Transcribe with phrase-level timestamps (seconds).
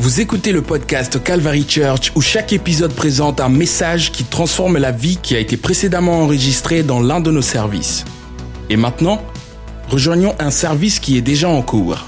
[0.00, 4.92] Vous écoutez le podcast Calvary Church où chaque épisode présente un message qui transforme la
[4.92, 8.06] vie qui a été précédemment enregistrée dans l'un de nos services.
[8.70, 9.20] Et maintenant,
[9.90, 12.06] rejoignons un service qui est déjà en cours.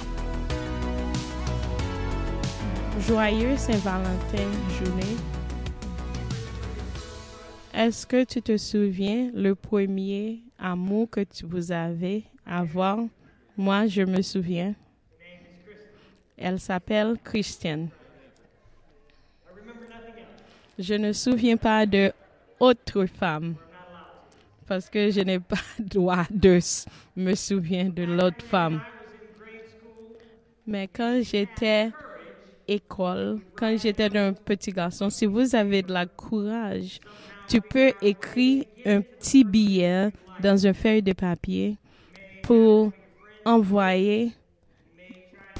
[3.06, 4.48] Joyeux Saint-Valentin
[4.79, 5.16] journée.
[7.74, 13.11] Est-ce que tu te souviens le premier amour que tu vous avez avant?
[13.58, 14.74] Moi, je me souviens.
[16.42, 17.88] Elle s'appelle Christiane.
[20.78, 22.12] Je ne me souviens pas de
[22.58, 23.54] autre femme
[24.66, 26.58] parce que je n'ai pas droit de
[27.14, 28.80] me souvenir de l'autre femme.
[30.66, 31.90] Mais quand j'étais
[32.66, 36.98] école, quand j'étais un petit garçon, si vous avez de la courage,
[37.48, 41.77] tu peux écrire un petit billet dans une feuille de papier
[42.42, 42.92] pour
[43.44, 44.32] envoyer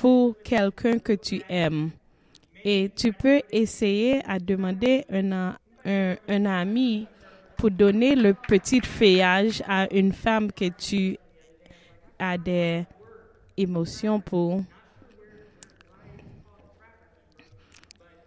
[0.03, 1.93] pour quelqu'un que tu aimes.
[2.65, 7.07] Et tu peux essayer à demander un, un, un ami
[7.57, 11.17] pour donner le petit feuillage à une femme que tu
[12.19, 12.85] as des
[13.57, 14.65] émotions pour.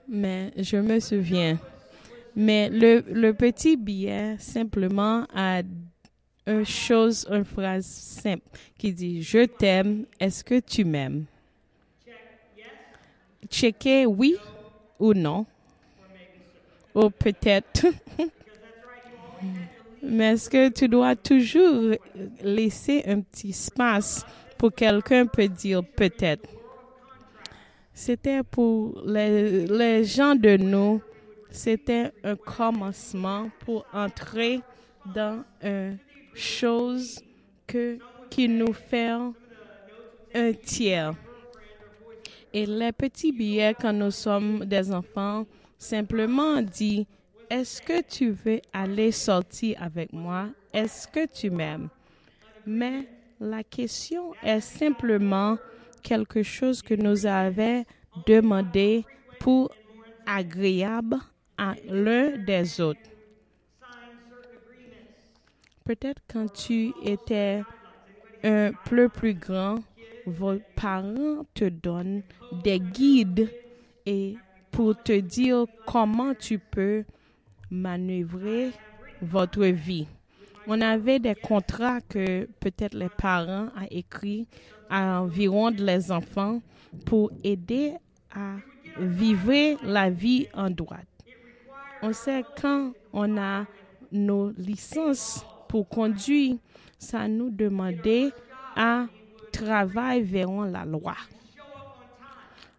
[0.07, 1.59] Mais je me souviens.
[2.37, 5.61] Mais le, le petit billet simplement a
[6.47, 11.25] une chose, une phrase simple qui dit Je t'aime, est-ce que tu m'aimes?
[13.49, 14.35] Checker oui
[14.99, 15.45] ou non.
[16.93, 17.87] Ou peut-être.
[20.01, 21.95] Mais est-ce que tu dois toujours
[22.41, 24.25] laisser un petit espace
[24.57, 26.47] pour quelqu'un peut dire peut-être?
[27.93, 31.01] C'était pour les, les gens de nous,
[31.49, 34.59] c'était un commencement pour entrer
[35.13, 35.97] dans une
[36.33, 37.23] chose
[37.65, 37.97] que,
[38.29, 39.09] qui nous fait
[40.33, 41.13] un tiers.
[42.57, 45.45] Et les petits billets, quand nous sommes des enfants,
[45.77, 47.05] simplement dit,
[47.49, 50.47] est-ce que tu veux aller sortir avec moi?
[50.71, 51.89] Est-ce que tu m'aimes?
[52.65, 53.09] Mais
[53.41, 55.57] la question est simplement
[56.01, 57.83] quelque chose que nous avons
[58.25, 59.03] demandé
[59.41, 59.69] pour
[60.25, 61.17] agréable
[61.57, 63.09] à l'un des autres.
[65.83, 67.63] Peut-être quand tu étais
[68.45, 69.79] un peu plus grand,
[70.25, 72.23] vos parents te donnent
[72.63, 73.49] des guides
[74.05, 74.35] et
[74.71, 77.05] pour te dire comment tu peux
[77.69, 78.71] manœuvrer
[79.21, 80.07] votre vie.
[80.67, 84.47] On avait des contrats que peut-être les parents ont écrits
[84.89, 86.61] à environ les enfants
[87.05, 87.93] pour aider
[88.33, 88.55] à
[88.99, 91.07] vivre la vie en droite.
[92.01, 93.65] On sait quand on a
[94.11, 96.57] nos licences pour conduire,
[96.97, 98.31] ça nous demandait
[98.75, 99.05] à
[99.55, 101.15] travailler vers la loi.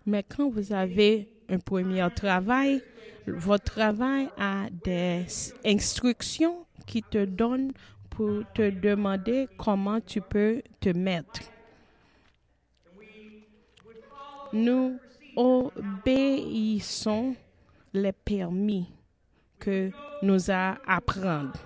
[0.04, 2.82] Mais quand vous avez un premier travail,
[3.26, 5.26] votre travail a des
[5.64, 7.72] instructions qui te donnent
[8.10, 11.40] pour te demander comment tu peux te mettre.
[14.52, 14.98] Nous
[15.34, 17.34] obéissons
[17.92, 18.86] les permis
[19.58, 19.90] que
[20.22, 21.58] nous a apprendre.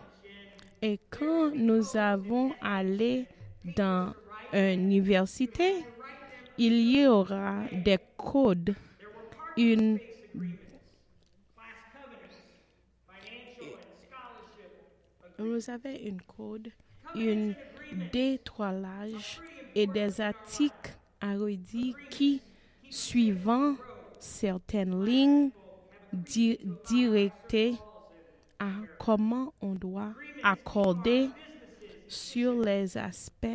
[0.82, 3.26] Et quand nous avons allé
[3.76, 4.14] dans
[4.52, 5.84] université,
[6.58, 8.74] il y aura des codes,
[9.56, 9.98] une
[15.38, 16.70] vous avez une code,
[17.14, 17.54] une
[18.12, 19.40] détoilage
[19.74, 22.42] et des articles arrondis qui,
[22.90, 23.74] suivant
[24.18, 25.50] certaines lignes
[26.12, 27.74] directées
[28.58, 30.12] à comment on doit
[30.42, 31.28] accorder
[32.08, 33.46] sur les aspects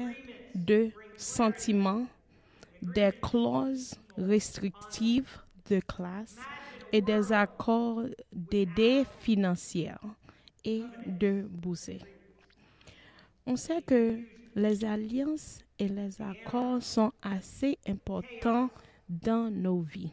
[0.56, 2.08] de sentiments,
[2.82, 5.40] des clauses restrictives
[5.70, 6.38] de classe
[6.92, 10.00] et des accords d'aide financière
[10.64, 11.92] et de bourse.
[13.46, 14.20] On sait que
[14.56, 18.70] les alliances et les accords sont assez importants
[19.10, 20.12] dans nos vies.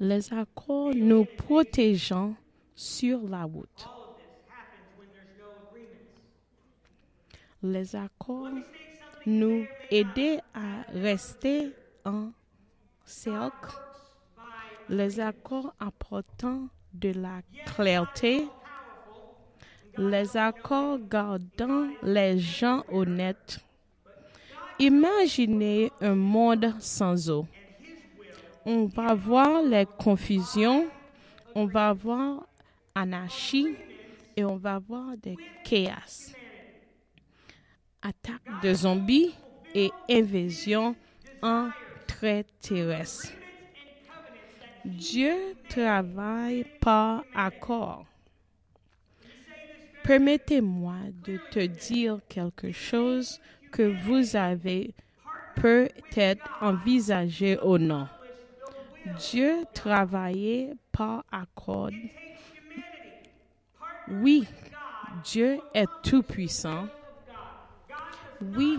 [0.00, 2.34] Les accords nous protégeant
[2.74, 3.86] sur la route.
[7.62, 8.48] Les accords
[9.26, 11.72] nous aident à rester
[12.04, 12.30] en
[13.04, 13.72] cercle.
[14.88, 18.46] Les accords apportant de la clarté.
[19.96, 23.60] Les accords gardant les gens honnêtes.
[24.78, 27.46] Imaginez un monde sans eau.
[28.64, 30.86] On va voir les confusions,
[31.54, 32.46] on va voir
[32.94, 33.76] anarchie
[34.36, 36.32] et on va voir des chaos
[38.02, 39.34] attaque de zombies
[39.74, 40.94] et invasion
[42.60, 43.32] terrestre.
[44.84, 48.06] Dieu travaille par accord.
[50.02, 53.40] Permettez-moi de te dire quelque chose
[53.70, 54.94] que vous avez
[55.54, 58.08] peut-être envisagé ou non.
[59.18, 61.90] Dieu travaillait par accord.
[64.08, 64.46] Oui,
[65.24, 66.88] Dieu est tout-puissant.
[68.42, 68.78] Oui,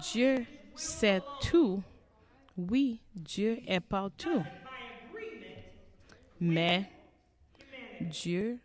[0.00, 1.82] Dieu sait tout.
[2.56, 4.42] Oui, Dieu est partout.
[6.40, 6.88] Mais
[8.00, 8.58] Dieu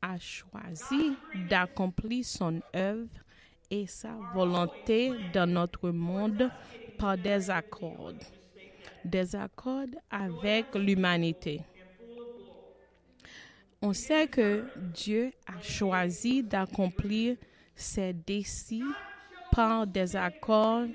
[0.00, 1.14] a choisi
[1.48, 3.08] d'accomplir son œuvre
[3.70, 6.50] et sa volonté dans notre monde
[6.98, 8.14] par des accords.
[9.04, 11.60] Des accords avec l'humanité.
[13.80, 17.36] On sait que Dieu a choisi d'accomplir
[17.74, 18.84] ses désirs
[19.54, 20.86] par des accords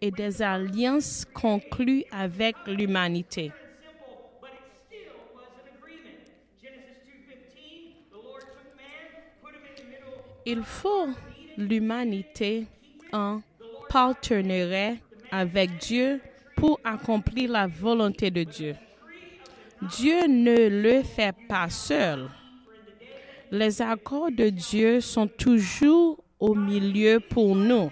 [0.00, 3.52] et des alliances conclues avec l'humanité.
[10.44, 11.08] Il faut
[11.56, 12.66] l'humanité
[13.12, 13.40] en
[13.88, 14.94] partenariat
[15.30, 16.20] avec Dieu
[16.56, 18.74] pour accomplir la volonté de Dieu.
[19.82, 22.28] Dieu ne le fait pas seul.
[23.50, 27.90] Les accords de Dieu sont toujours au milieu pour nous.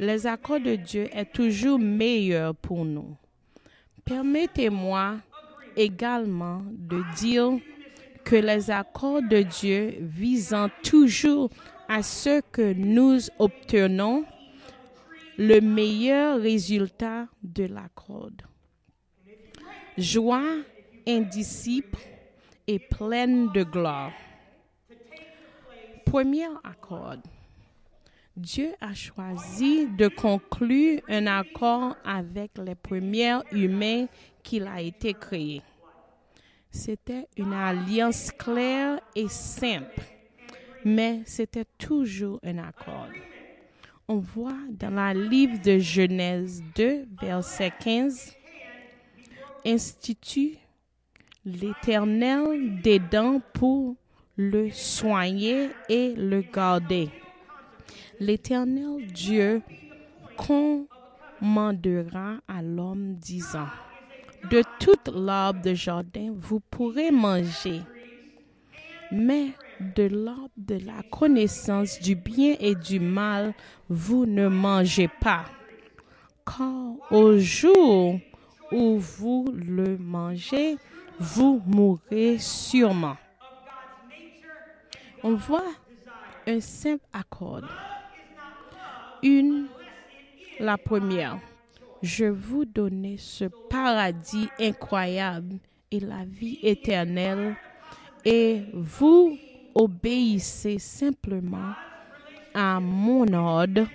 [0.00, 3.18] Les accords de Dieu est toujours meilleur pour nous.
[4.02, 5.16] Permettez-moi
[5.76, 7.58] également de dire
[8.24, 11.50] que les accords de Dieu visant toujours
[11.86, 14.24] à ce que nous obtenons
[15.36, 18.30] le meilleur résultat de l'accord.
[19.98, 20.62] Joie
[21.06, 21.98] indicible
[22.66, 24.12] et pleine de gloire.
[26.06, 27.18] Premier accord.
[28.40, 34.06] Dieu a choisi de conclure un accord avec les premiers humains
[34.42, 35.60] qu'il a été créé.
[36.70, 40.00] C'était une alliance claire et simple,
[40.86, 43.08] mais c'était toujours un accord.
[44.08, 48.36] On voit dans la livre de Genèse 2, verset 15,
[49.66, 50.56] Institut
[51.44, 53.96] l'Éternel des dents pour
[54.36, 57.10] le soigner et le garder.
[58.20, 59.62] L'Éternel Dieu
[60.36, 63.68] commandera à l'homme disant,
[64.50, 67.80] de toute l'arbre de jardin vous pourrez manger,
[69.10, 73.54] mais de l'arbre de la connaissance du bien et du mal
[73.88, 75.46] vous ne mangez pas,
[76.44, 78.20] car au jour
[78.70, 80.76] où vous le mangez,
[81.18, 83.16] vous mourrez sûrement.
[85.22, 85.72] On voit
[86.46, 87.62] un simple accord.
[89.22, 89.66] Une,
[90.58, 91.38] la première.
[92.02, 95.56] Je vous donne ce paradis incroyable
[95.90, 97.56] et la vie éternelle
[98.24, 99.36] et vous
[99.74, 101.74] obéissez simplement
[102.54, 103.86] à mon ordre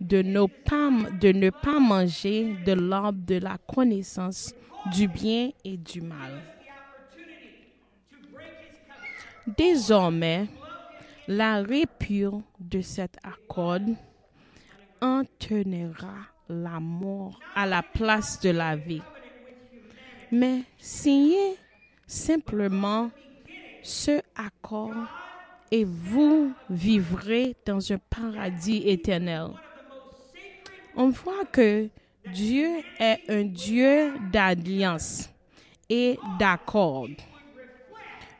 [0.00, 0.90] de ne pas,
[1.20, 4.54] de ne pas manger de l'arbre de la connaissance
[4.94, 6.40] du bien et du mal.
[9.56, 10.46] Désormais,
[11.26, 13.80] la répure de cet accord
[15.00, 16.14] entraînera
[16.48, 19.02] la mort à la place de la vie.
[20.30, 21.56] Mais signez
[22.06, 23.10] simplement
[23.82, 24.94] ce accord
[25.70, 29.48] et vous vivrez dans un paradis éternel.
[30.96, 31.88] On voit que
[32.32, 32.68] Dieu
[32.98, 35.30] est un Dieu d'alliance
[35.88, 37.08] et d'accord.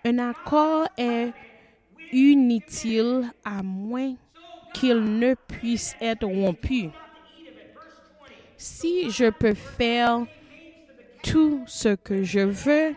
[0.04, 1.32] Un accord est
[2.12, 4.14] inutile à moins
[4.72, 6.90] qu'il ne puisse être rompu.
[8.56, 10.26] Si je peux faire
[11.22, 12.94] tout ce que je veux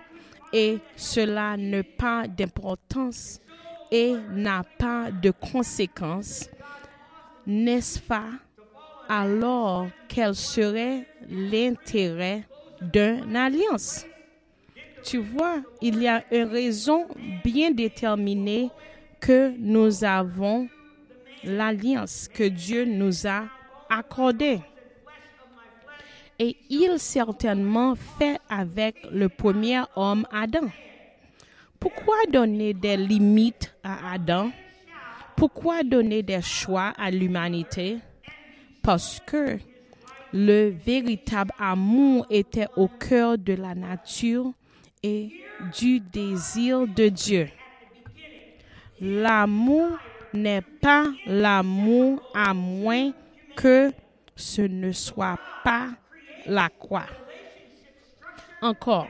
[0.53, 3.39] et cela n'a pas d'importance
[3.91, 6.49] et n'a pas de conséquences,
[7.45, 8.29] n'est-ce pas
[9.07, 12.43] alors quel serait l'intérêt
[12.81, 14.05] d'une alliance?
[15.03, 17.07] Tu vois, il y a une raison
[17.43, 18.69] bien déterminée
[19.19, 20.67] que nous avons
[21.43, 23.43] l'alliance que Dieu nous a
[23.89, 24.59] accordée.
[26.39, 30.69] Et il certainement fait avec le premier homme Adam.
[31.79, 34.51] Pourquoi donner des limites à Adam?
[35.35, 37.97] Pourquoi donner des choix à l'humanité?
[38.81, 39.57] Parce que
[40.33, 44.51] le véritable amour était au cœur de la nature
[45.03, 45.29] et
[45.77, 47.49] du désir de Dieu.
[48.99, 49.97] L'amour
[50.33, 53.11] n'est pas l'amour à moins
[53.55, 53.91] que
[54.35, 55.89] ce ne soit pas
[56.45, 57.07] la croix.
[58.61, 59.07] Encore,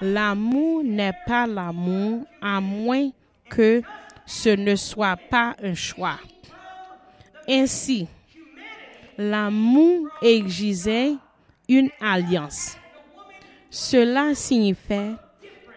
[0.00, 3.10] L'amour n'est pas l'amour à moins
[3.50, 3.82] que
[4.24, 6.18] ce ne soit pas un choix.
[7.48, 8.06] Ainsi,
[9.16, 11.14] l'amour exigeait
[11.68, 12.76] une alliance.
[13.70, 15.14] Cela signifiait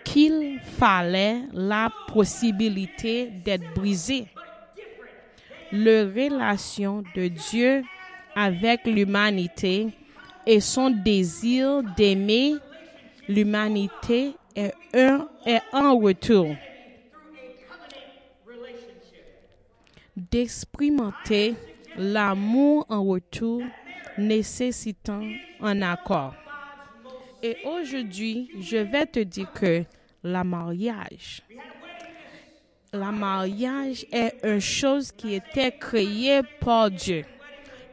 [0.04, 4.28] qu'il fallait la possibilité d'être brisé.
[5.72, 7.84] La relation de Dieu
[8.36, 9.88] avec l'humanité
[10.46, 12.56] et son désir d'aimer
[13.28, 16.56] l'humanité est, un, est en retour.
[20.16, 21.56] D'expérimenter
[21.98, 23.62] l'amour en retour
[24.18, 25.24] nécessitant
[25.62, 26.34] un accord.
[27.42, 29.84] Et aujourd'hui, je vais te dire que
[30.24, 31.42] la mariage,
[32.94, 37.24] la mariage est une chose qui était créée par Dieu.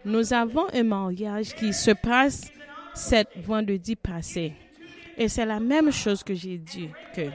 [0.05, 2.51] Nous avons un mariage qui se passe
[2.95, 4.55] cet vendredi passé.
[5.17, 7.31] Et c'est la même chose que j'ai dit que.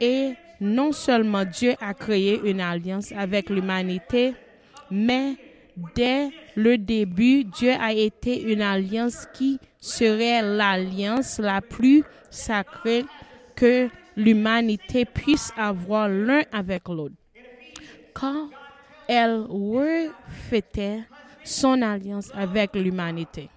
[0.00, 4.34] Et non seulement Dieu a créé une alliance avec l'humanité,
[4.90, 5.36] mais
[5.94, 13.04] dès le début, Dieu a été une alliance qui serait l'alliance la plus sacrée
[13.54, 17.14] que l'humanité puisse avoir l'un avec l'autre.
[18.14, 18.48] Quand
[19.08, 21.04] elle refêtait
[21.44, 23.48] son alliance avec l'humanité.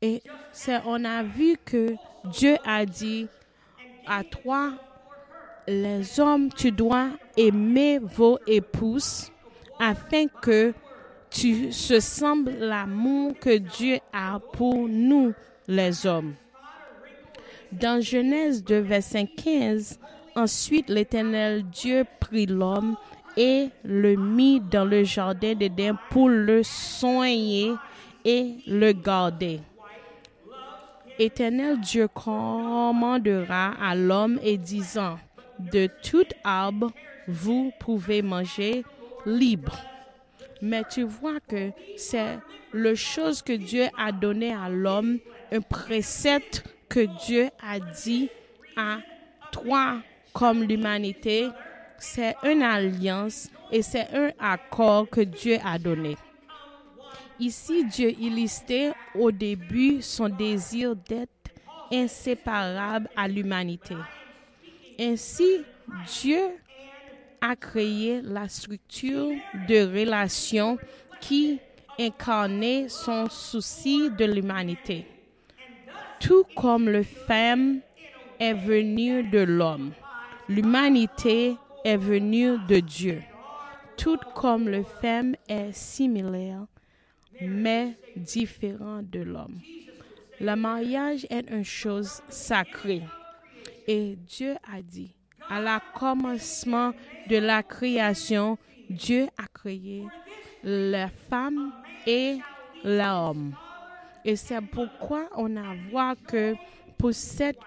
[0.00, 0.22] Et
[0.52, 3.26] c'est, on a vu que Dieu a dit
[4.06, 4.74] à toi,
[5.66, 9.32] les hommes, tu dois aimer vos épouses
[9.80, 10.72] afin que
[11.30, 15.34] tu se sembles l'amour que Dieu a pour nous,
[15.66, 16.34] les hommes.
[17.72, 19.98] Dans Genèse 2, verset 15,
[20.34, 22.96] ensuite l'Éternel Dieu prit l'homme
[23.36, 27.72] et le mit dans le jardin d'Éden pour le soigner
[28.24, 29.60] et le garder.
[31.18, 35.18] Éternel Dieu commandera à l'homme et disant,
[35.58, 36.92] de tout arbre
[37.26, 38.84] vous pouvez manger
[39.24, 39.76] libre.
[40.62, 42.38] Mais tu vois que c'est
[42.72, 45.18] le chose que Dieu a donné à l'homme,
[45.52, 48.30] un précepte que Dieu a dit
[48.76, 48.98] à
[49.50, 49.98] toi
[50.32, 51.48] comme l'humanité,
[51.98, 56.16] c'est une alliance et c'est un accord que Dieu a donné.
[57.38, 61.30] Ici, Dieu illustre au début son désir d'être
[61.92, 63.96] inséparable à l'humanité.
[64.98, 65.62] Ainsi,
[66.20, 66.40] Dieu
[67.40, 69.30] a créé la structure
[69.68, 70.78] de relation
[71.20, 71.60] qui
[71.98, 75.06] incarnait son souci de l'humanité.
[76.20, 77.80] Tout comme le femme
[78.38, 79.92] est venue de l'homme,
[80.48, 83.22] l'humanité est venue de Dieu.
[83.96, 86.66] Tout comme le femme est similaire,
[87.40, 89.58] mais différent de l'homme.
[90.40, 93.02] Le mariage est une chose sacrée.
[93.86, 95.14] Et Dieu a dit,
[95.48, 96.92] à la commencement
[97.28, 98.58] de la création,
[98.90, 100.04] Dieu a créé
[100.62, 101.72] la femme
[102.06, 102.38] et
[102.84, 103.54] l'homme.
[104.26, 106.56] Et c'est pourquoi on a vu que
[106.98, 107.60] pour cette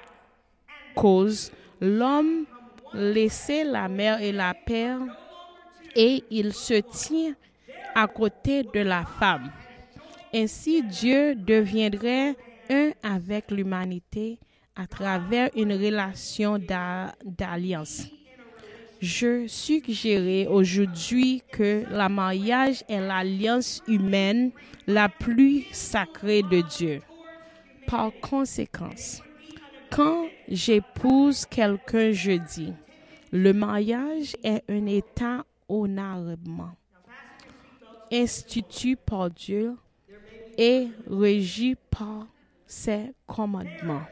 [0.93, 2.45] cause, l'homme
[2.93, 4.99] laissait la mère et la père
[5.95, 7.33] et il se tient
[7.95, 9.49] à côté de la femme.
[10.33, 12.35] Ainsi, Dieu deviendrait
[12.69, 14.37] un avec l'humanité
[14.75, 18.07] à travers une relation d'alliance.
[19.01, 24.51] Je suggérerai aujourd'hui que le mariage est l'alliance humaine
[24.87, 27.01] la plus sacrée de Dieu.
[27.87, 28.89] Par conséquent,
[29.89, 32.73] quand j'épouse quelqu'un jeudi,
[33.31, 36.75] le mariage est un état honorablement
[38.11, 39.75] institué par Dieu
[40.57, 42.27] et régi par
[42.65, 44.03] ses commandements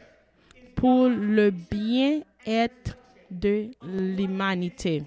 [0.74, 2.97] pour le bien-être
[3.30, 5.02] de l'humanité.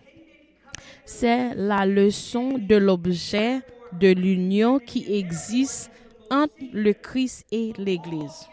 [1.06, 3.62] C'est la leçon de l'objet
[4.00, 5.92] de l'union qui existe
[6.30, 8.48] entre le Christ et l'Église.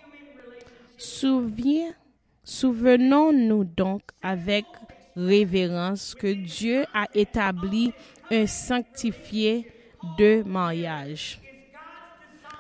[2.45, 4.65] Souvenons-nous donc avec
[5.15, 7.93] révérence que Dieu a établi
[8.31, 9.71] un sanctifié
[10.19, 11.41] de mariage.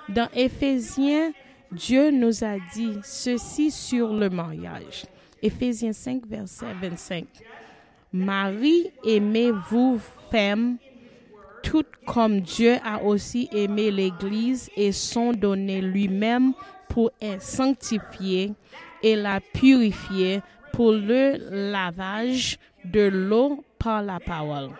[0.08, 1.32] Dans Éphésiens
[1.70, 5.04] Dieu nous a dit ceci sur le mariage.
[5.42, 7.26] Éphésiens 5, verset 25.
[8.12, 10.78] Marie, aimez-vous, femme,
[11.62, 16.54] tout comme Dieu a aussi aimé l'Église et son donné lui-même
[16.88, 18.52] pour être sanctifié
[19.02, 20.40] et la purifier
[20.72, 24.70] pour le lavage de l'eau par la parole.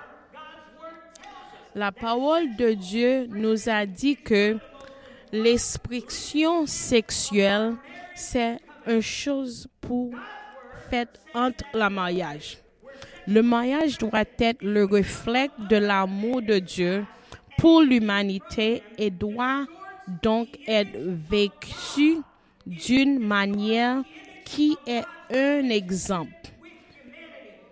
[1.74, 4.56] La parole de Dieu nous a dit que
[5.32, 7.74] l'expression sexuelle,
[8.14, 10.10] c'est une chose pour
[11.34, 12.58] entre le mariage.
[13.26, 17.04] Le mariage doit être le reflet de l'amour de Dieu
[17.58, 19.66] pour l'humanité et doit
[20.22, 22.18] donc être vécu
[22.66, 24.02] d'une manière
[24.44, 26.32] qui est un exemple.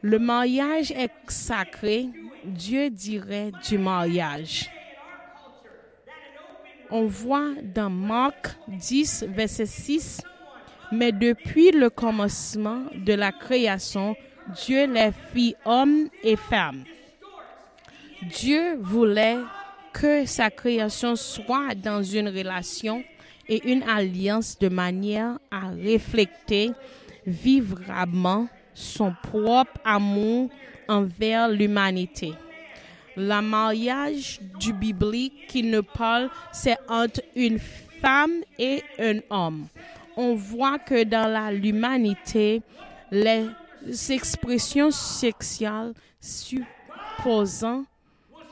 [0.03, 2.09] Le mariage est sacré,
[2.45, 4.71] Dieu dirait du mariage.
[6.91, 10.21] On voit dans Marc 10, verset 6,
[10.93, 14.17] mais depuis le commencement de la création,
[14.65, 16.85] Dieu les fit hommes et femmes.
[18.23, 19.39] Dieu voulait
[19.93, 23.03] que sa création soit dans une relation
[23.49, 26.73] et une alliance de manière à refléter
[27.27, 30.51] vivablement son propre amour
[30.89, 32.35] envers l'humanité.
[33.17, 39.69] Le mariage du biblique qui nous parle, c'est entre une femme et un homme.
[40.17, 42.63] On voit que dans l'humanité,
[43.11, 43.47] les
[44.11, 47.85] expressions sexuelles supposant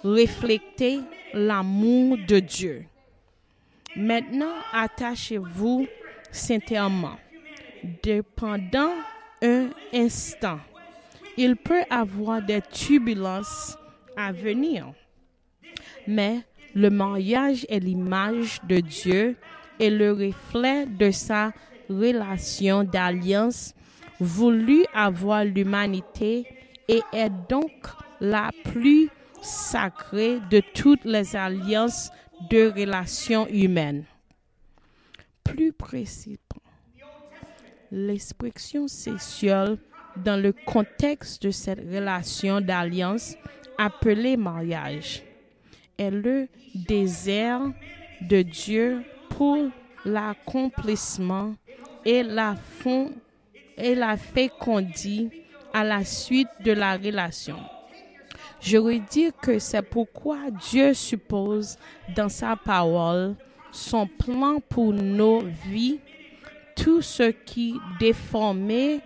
[0.03, 1.01] refléter
[1.33, 2.85] l'amour de Dieu.
[3.97, 5.87] Maintenant, attachez-vous
[6.31, 7.17] sincèrement.
[8.37, 8.93] Pendant
[9.43, 10.59] un instant,
[11.37, 13.77] il peut avoir des turbulences
[14.17, 14.93] à venir.
[16.07, 16.41] Mais
[16.75, 19.37] le mariage est l'image de Dieu
[19.79, 21.53] et le reflet de sa
[21.89, 23.75] relation d'alliance
[24.21, 26.47] voulu avoir l'humanité
[26.89, 27.73] et est donc
[28.21, 29.09] la plus
[29.43, 32.11] sacrée de toutes les alliances
[32.51, 34.05] de relations humaines.
[35.43, 36.39] Plus précisément,
[37.91, 39.79] l'expression sexuelle
[40.17, 43.37] dans le contexte de cette relation d'alliance
[43.79, 45.23] appelée mariage
[45.99, 47.61] est le désir
[48.23, 49.03] de Dieu
[49.37, 49.59] pour
[50.05, 51.55] l'accomplissement
[52.05, 53.13] et la, fond,
[53.77, 57.59] et la fécondité à la suite de la relation.
[58.61, 61.77] Je veux dire que c'est pourquoi Dieu suppose
[62.15, 63.35] dans sa parole
[63.73, 65.99] son plan pour nos vies,
[66.77, 69.01] tout ce qui déforme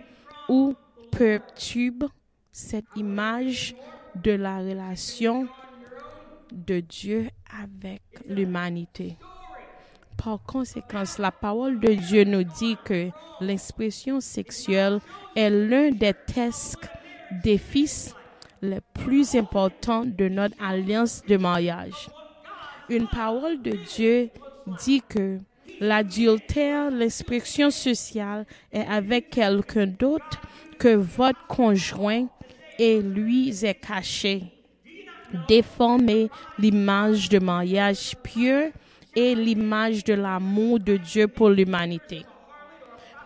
[0.47, 0.75] ou
[1.11, 2.05] perturbe
[2.51, 3.75] cette image
[4.15, 5.47] de la relation
[6.51, 7.29] de Dieu
[7.61, 9.17] avec l'humanité.
[10.23, 13.07] Par conséquent, la parole de Dieu nous dit que
[13.39, 14.99] l'expression sexuelle
[15.33, 16.89] est l'un des tests
[17.43, 18.13] des fils
[18.61, 22.09] les plus importants de notre alliance de mariage.
[22.89, 24.29] Une parole de Dieu
[24.83, 25.39] dit que
[25.79, 30.41] l'adultère, l'expression sociale, est avec quelqu'un d'autre
[30.77, 32.27] que votre conjoint
[32.77, 34.43] et lui est caché.
[35.47, 38.73] Déformer l'image de mariage pieux
[39.15, 42.25] et l'image de l'amour de Dieu pour l'humanité.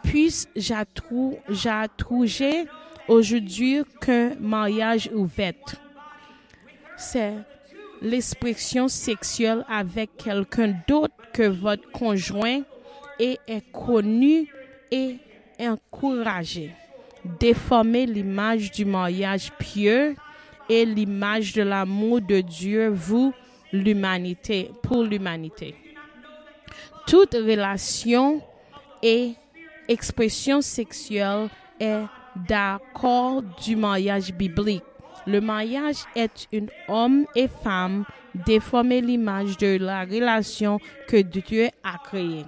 [0.04, 0.48] Puis
[1.50, 2.66] j'attrougeais
[3.08, 5.54] aujourd'hui qu'un mariage ouvert.
[6.98, 7.34] C'est
[8.02, 12.62] l'expression sexuelle avec quelqu'un d'autre que votre conjoint
[13.20, 14.48] et est connu
[14.92, 15.18] et
[15.60, 16.72] encouragé.
[17.40, 20.16] Déformer l'image du mariage pieux
[20.70, 23.34] et l'image de l'amour de Dieu, vous,
[23.74, 25.76] l'humanité, pour l'humanité.
[27.08, 28.42] Toute relation
[29.02, 29.34] et
[29.90, 32.04] expression sexuelle est
[32.48, 34.84] d'accord du mariage biblique.
[35.26, 38.06] Le mariage est une homme et femme
[38.46, 42.46] déformer l'image de la relation que Dieu a créée.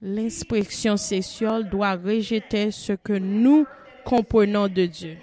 [0.00, 3.66] L'expression sexuelle doit rejeter ce que nous
[4.04, 5.16] comprenons de Dieu.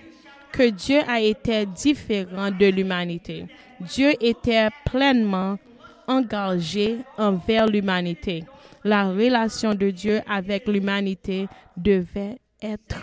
[0.51, 3.45] Que Dieu a été différent de l'humanité.
[3.81, 5.57] Dieu était pleinement
[6.07, 8.43] engagé envers l'humanité.
[8.83, 13.01] La relation de Dieu avec l'humanité devait être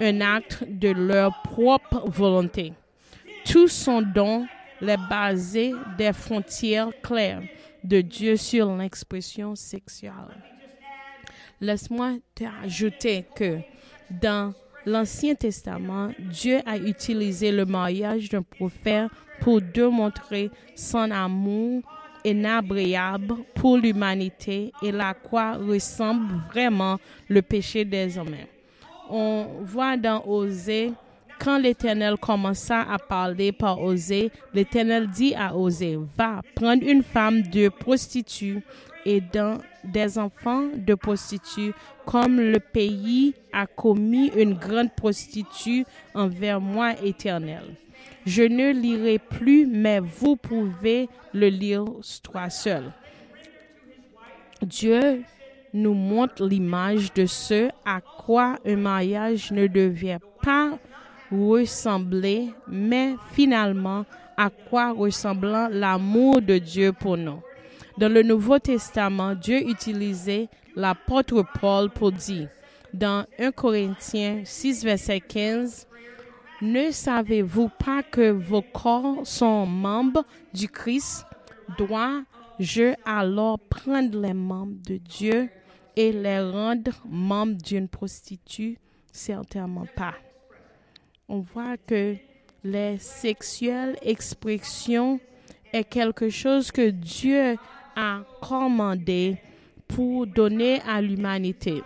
[0.00, 2.72] un acte de leur propre volonté.
[3.44, 4.46] Tous son don
[4.80, 7.42] les basés des frontières claires
[7.84, 10.12] de Dieu sur l'expression sexuelle.
[11.60, 13.58] Laisse-moi t'ajouter que
[14.10, 14.52] dans
[14.84, 19.10] l'Ancien Testament, Dieu a utilisé le mariage d'un prophète
[19.42, 21.82] pour démontrer son amour
[22.24, 28.36] inabréable pour l'humanité et la quoi ressemble vraiment le péché des hommes
[29.12, 30.92] on voit dans Osée,
[31.38, 37.42] quand l'Éternel commença à parler par Osée, l'Éternel dit à Osée, va prendre une femme
[37.42, 38.62] de prostituée
[39.04, 41.74] et dans des enfants de prostituée,
[42.06, 47.74] comme le pays a commis une grande prostituée envers moi, Éternel.
[48.24, 51.84] Je ne lirai plus, mais vous pouvez le lire
[52.22, 52.92] toi seul.
[54.62, 55.22] Dieu
[55.74, 60.78] nous montre l'image de ce à quoi un mariage ne devient pas
[61.32, 64.04] ressembler, mais finalement
[64.36, 67.40] à quoi ressemblant l'amour de Dieu pour nous.
[67.98, 72.48] Dans le Nouveau Testament, Dieu utilisait l'apôtre Paul pour dire,
[72.94, 75.86] dans 1 Corinthiens 6, verset 15,
[76.62, 81.26] Ne savez-vous pas que vos corps sont membres du Christ?
[81.76, 85.50] Dois-je alors prendre les membres de Dieu
[85.96, 88.78] et les rendre membres d'une prostituée?
[89.10, 90.14] Certainement pas.
[91.28, 92.14] On voit que
[92.62, 95.18] les sexuelles expressions
[95.72, 97.56] est quelque chose que Dieu
[97.96, 99.36] a commandé
[99.88, 101.82] pour donner à l'humanité.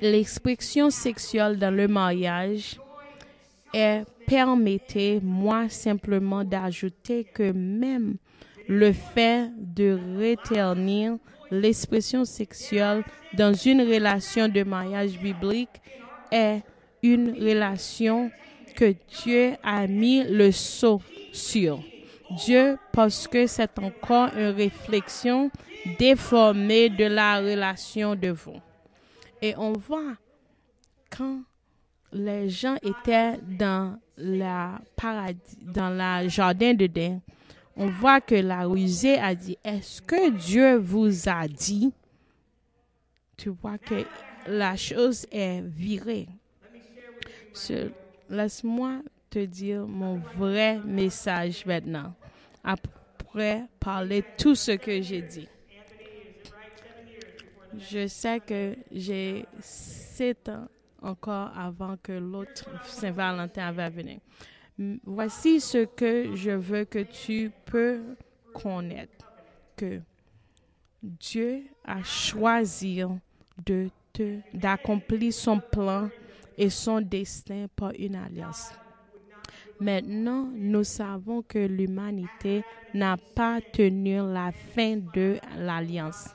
[0.00, 2.78] L'expression sexuelle dans le mariage
[3.76, 8.16] est permettait moi simplement d'ajouter que même
[8.68, 11.16] le fait de réternir
[11.50, 15.80] l'expression sexuelle dans une relation de mariage biblique
[16.32, 16.62] est
[17.02, 18.30] une relation
[18.74, 21.00] que Dieu a mis le sceau
[21.32, 21.80] sur.
[22.30, 25.50] Dieu, parce que c'est encore une réflexion
[25.98, 28.60] déformée de la relation de vous.
[29.40, 30.16] Et on voit
[31.16, 31.42] quand
[32.12, 37.20] les gens étaient dans la paradis, dans la jardin d'Éden,
[37.76, 41.92] on voit que la rusée a dit, est-ce que Dieu vous a dit?
[43.36, 44.04] Tu vois que
[44.46, 46.28] la chose est virée.
[48.30, 52.14] Laisse-moi te dire mon vrai message maintenant,
[52.64, 55.48] après parler tout ce que j'ai dit.
[57.78, 60.66] Je sais que j'ai sept ans
[61.02, 64.18] encore avant que l'autre Saint-Valentin va venir.
[65.04, 68.02] Voici ce que je veux que tu peux
[68.52, 69.26] connaître,
[69.76, 70.00] que
[71.02, 73.02] Dieu a choisi
[73.64, 76.10] de te, d'accomplir son plan
[76.58, 78.72] et son destin par une alliance.
[79.80, 82.62] Maintenant, nous savons que l'humanité
[82.94, 86.28] n'a pas tenu la fin de l'alliance.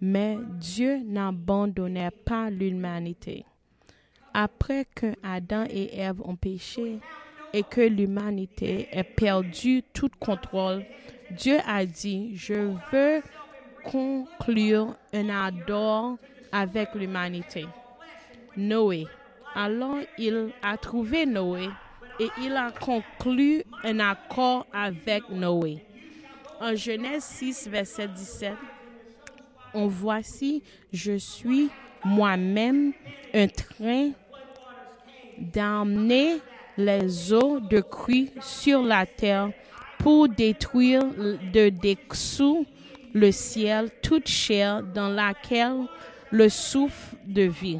[0.00, 3.44] Mais Dieu n'abandonnait pas l'humanité.
[4.34, 6.98] Après que Adam et Ève ont péché
[7.52, 10.84] et que l'humanité ait perdu tout contrôle,
[11.30, 13.22] Dieu a dit, je veux
[13.84, 16.16] conclure un adore
[16.50, 17.66] avec l'humanité.
[18.56, 19.06] Noé.
[19.54, 21.68] Alors il a trouvé Noé
[22.18, 25.84] et il a conclu un accord avec Noé.
[26.60, 28.52] En Genèse 6, verset 17,
[29.74, 31.70] on voici, je suis
[32.04, 32.92] moi-même
[33.34, 34.12] un train
[35.38, 36.38] d'emmener
[36.76, 39.50] les eaux de crue sur la terre
[39.98, 41.04] pour détruire
[41.52, 42.66] de dessous
[43.12, 45.86] le ciel toute chair dans laquelle
[46.30, 47.78] le souffle de vie.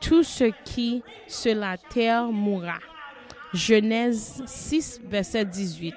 [0.00, 2.78] Tout ce qui sur la terre mourra.
[3.52, 5.94] Genèse 6, verset 18.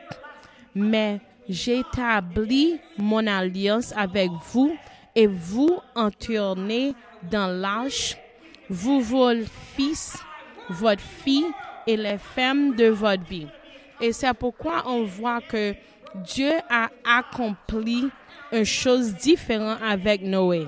[0.74, 4.76] Mais j'établis mon alliance avec vous
[5.16, 5.80] et vous
[6.20, 6.96] tournez
[7.30, 8.18] dans l'arche,
[8.70, 9.34] vous, vos
[9.76, 10.18] fils,
[10.72, 11.48] votre fille
[11.86, 13.48] et les femmes de votre vie.
[14.00, 15.76] Et c'est pourquoi on voit que
[16.16, 18.10] Dieu a accompli
[18.52, 20.68] une chose différente avec Noé.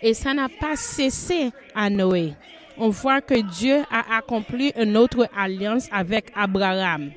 [0.00, 2.34] Et ça n'a pas cessé à Noé
[2.78, 7.10] on voit que Dieu a accompli une autre alliance avec Abraham.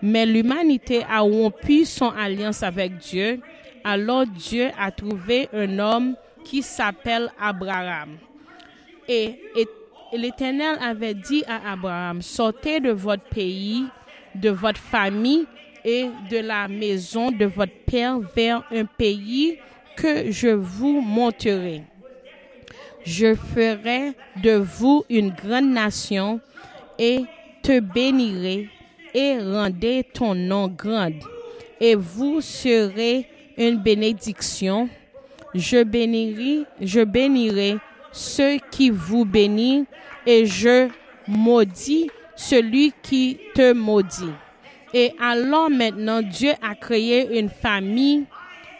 [0.00, 3.40] Mais l'humanité a rompu son alliance avec Dieu.
[3.84, 8.16] Alors Dieu a trouvé un homme qui s'appelle Abraham.
[9.08, 9.38] Et,
[10.12, 13.84] l'Éternel avait dit à Abraham, sortez de votre pays,
[14.34, 15.46] de votre famille
[15.84, 19.58] et de la maison de votre père vers un pays
[19.96, 21.82] que je vous montrerai
[23.04, 26.40] je ferai de vous une grande nation
[26.98, 27.22] et
[27.62, 28.68] te bénirai
[29.14, 31.12] et rendrai ton nom grand.
[31.80, 33.26] Et vous serez
[33.58, 34.88] une bénédiction.
[35.54, 37.78] Je bénirai, je bénirai
[38.12, 39.86] ceux qui vous bénissent
[40.26, 40.88] et je
[41.26, 44.32] maudis celui qui te maudit.
[44.94, 48.24] Et alors maintenant, Dieu a créé une famille,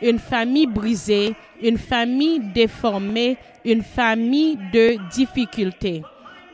[0.02, 6.02] une famille brisée, une famille déformée, une famille de difficultés.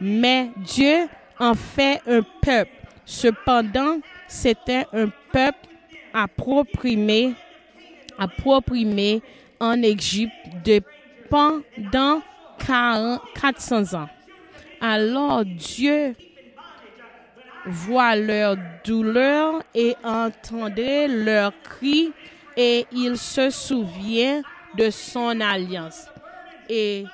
[0.01, 2.71] Mais Dieu en fait un peuple.
[3.05, 5.69] Cependant, c'était un peuple
[6.12, 7.33] approprié,
[8.19, 9.23] approprié
[9.59, 10.33] en Égypte
[10.64, 10.81] de
[11.31, 12.23] pendant
[12.59, 14.09] 400 ans.
[14.81, 16.14] Alors Dieu
[17.66, 22.12] voit leur douleur et entendait leurs cris
[22.57, 24.42] et il se souvient
[24.77, 26.07] de son alliance.
[26.68, 27.05] Et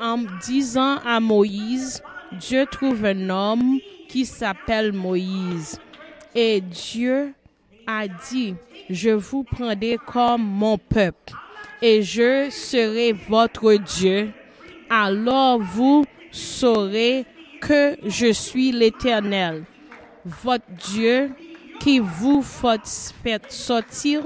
[0.00, 5.80] en disant à Moïse, Dieu trouve un homme qui s'appelle Moïse.
[6.34, 7.32] Et Dieu
[7.86, 8.54] a dit,
[8.90, 11.34] je vous prendrai comme mon peuple
[11.80, 14.32] et je serai votre Dieu.
[14.90, 17.24] Alors vous saurez
[17.60, 19.64] que je suis l'Éternel,
[20.24, 21.30] votre Dieu
[21.80, 24.22] qui vous fait sortir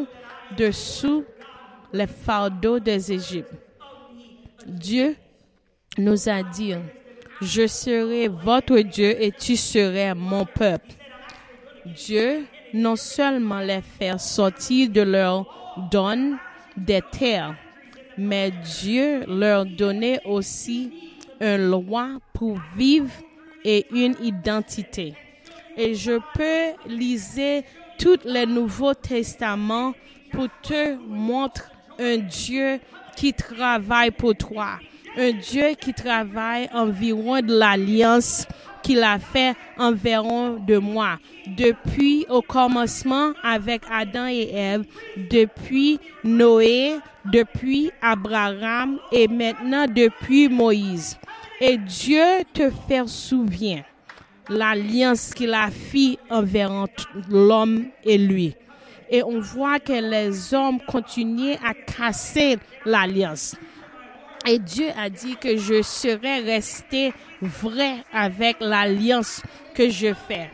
[0.56, 1.24] dessous
[1.92, 3.52] les fardeaux des Égyptes.
[4.66, 5.16] Dieu
[5.96, 6.74] nous a dit,
[7.40, 10.92] je serai votre Dieu et tu serais mon peuple.
[11.86, 12.44] Dieu
[12.74, 15.46] non seulement les fait sortir de leur
[15.90, 16.36] donne
[16.76, 17.54] des terres,
[18.18, 20.90] mais Dieu leur donnait aussi
[21.40, 23.12] une loi pour vivre
[23.64, 25.14] et une identité.
[25.76, 27.64] Et je peux liser
[27.98, 29.94] tous les Nouveaux Testaments
[30.32, 31.64] pour te montrer
[32.00, 32.80] un Dieu
[33.16, 34.78] qui travaille pour toi,
[35.16, 38.46] un Dieu qui travaille environ de l'alliance
[38.82, 41.18] qu'il a fait environ de moi.
[41.46, 44.84] Depuis au commencement avec Adam et Ève,
[45.30, 51.18] depuis Noé, depuis Abraham et maintenant depuis Moïse.
[51.60, 53.84] Et Dieu te fait souvenir
[54.48, 56.86] l'alliance qu'il a fait envers
[57.28, 58.54] l'homme et lui.
[59.10, 63.56] Et on voit que les hommes continuaient à casser l'alliance.
[64.50, 69.42] Et Dieu a dit que je serais resté vrai avec l'alliance
[69.74, 70.48] que je fais.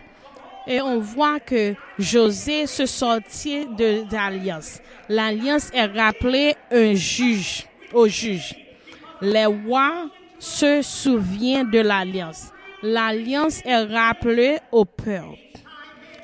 [0.66, 4.80] Et on voit que José se sortit de l'alliance.
[5.08, 8.56] L'alliance est rappelée un juge, au juge.
[9.20, 12.50] Les rois se souviennent de l'alliance.
[12.82, 15.38] L'alliance est rappelée au peuple.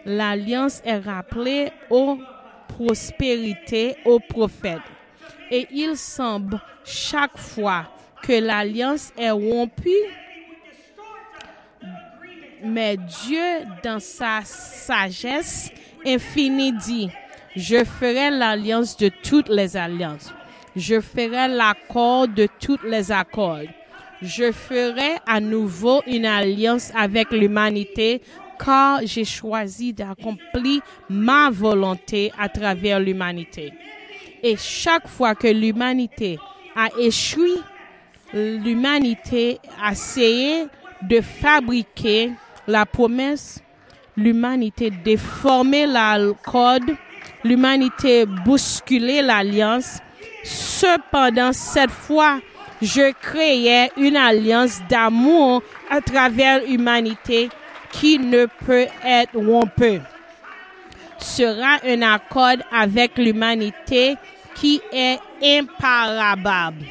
[0.04, 2.18] L'alliance est rappelée aux
[2.66, 4.80] prospérités, aux prophètes.
[5.50, 7.86] Et il semble chaque fois
[8.22, 9.90] que l'alliance est rompue,
[12.62, 15.72] mais Dieu, dans sa sagesse
[16.06, 17.08] infinie, dit,
[17.56, 20.32] je ferai l'alliance de toutes les alliances.
[20.76, 23.66] Je ferai l'accord de toutes les accords.
[24.22, 28.20] Je ferai à nouveau une alliance avec l'humanité
[28.62, 33.72] car j'ai choisi d'accomplir ma volonté à travers l'humanité.
[34.42, 36.38] Et chaque fois que l'humanité
[36.74, 37.56] a échoué,
[38.32, 40.66] l'humanité a essayé
[41.02, 42.32] de fabriquer
[42.66, 43.60] la promesse,
[44.16, 46.96] l'humanité déformé la code,
[47.44, 49.98] l'humanité bousculé l'alliance.
[50.42, 52.40] Cependant, cette fois,
[52.80, 57.50] je créais une alliance d'amour à travers l'humanité
[57.92, 60.00] qui ne peut être rompue.
[61.20, 64.16] Sera un accord avec l'humanité
[64.54, 66.84] qui est imparable.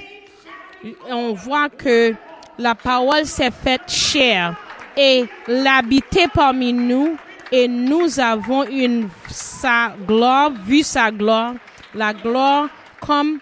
[1.10, 2.14] On voit que
[2.58, 4.56] la parole s'est faite chère
[4.96, 7.18] et l'habiter parmi nous
[7.52, 11.56] et nous avons une sa gloire, vu sa gloire,
[11.96, 12.70] la gloire
[13.02, 13.40] comme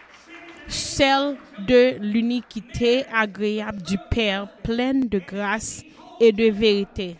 [0.68, 5.84] celle de l'uniquité agréable du Père, pleine de grâce
[6.20, 7.16] et de vérité.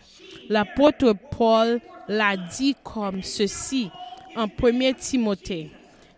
[0.48, 3.90] L'apôtre Paul l'a dit comme ceci
[4.34, 5.70] en 1 Timothée.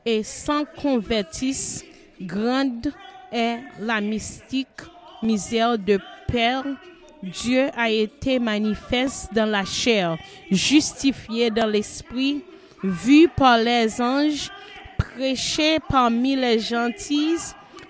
[0.05, 1.85] Et sans convertis,
[2.20, 2.92] grande
[3.31, 4.68] est la mystique
[5.22, 6.64] misère de Père.
[7.22, 10.16] Dieu a été manifeste dans la chair,
[10.50, 12.42] justifié dans l'esprit,
[12.83, 14.50] vu par les anges,
[14.96, 17.37] prêché parmi les gentils,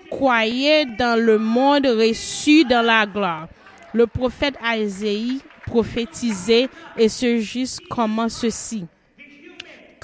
[0.09, 3.47] croyé dans le monde, reçu dans la gloire.
[3.93, 8.85] Le prophète Isaïe prophétisait et se juste comment ceci.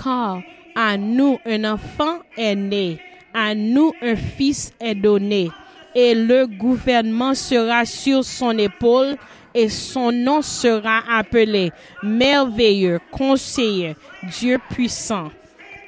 [0.01, 0.41] Car
[0.75, 2.99] à nous un enfant est né,
[3.33, 5.49] à nous un fils est donné,
[5.95, 9.15] et le gouvernement sera sur son épaule,
[9.53, 11.71] et son nom sera appelé
[12.03, 15.31] merveilleux, conseiller, Dieu puissant,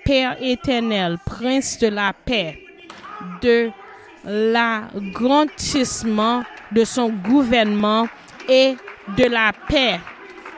[0.04, 2.58] Père éternel, prince de la paix,
[3.44, 3.70] de
[4.26, 8.08] l'agrandissement de son gouvernement
[8.48, 8.76] et
[9.18, 10.00] de la paix.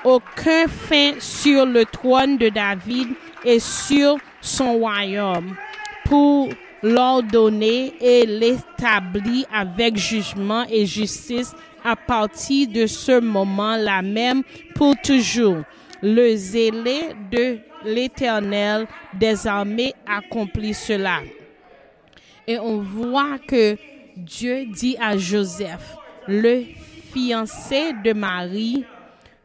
[0.04, 3.10] Aucun fin sur le trône de David
[3.46, 5.56] et sur son royaume
[6.06, 6.50] pour
[6.82, 14.44] l'ordonner et l'établir avec jugement et justice à partir de ce moment-là même
[14.76, 15.60] pour toujours.
[16.02, 21.20] Le zélé de l'Éternel des armées accomplit cela.
[22.48, 23.78] Et on voit que
[24.18, 25.96] Dieu dit à Joseph,
[26.28, 26.64] le
[27.12, 28.86] fiancé de Marie,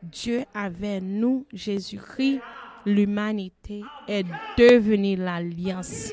[0.03, 2.41] Dieu avec nous, Jésus-Christ,
[2.85, 4.25] l'humanité est
[4.57, 6.13] devenue l'alliance.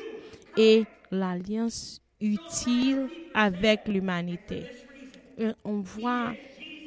[0.56, 4.64] Et l'alliance utile avec l'humanité.
[5.64, 6.32] On voit